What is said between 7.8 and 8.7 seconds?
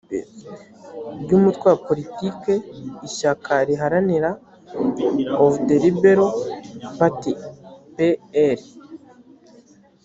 p l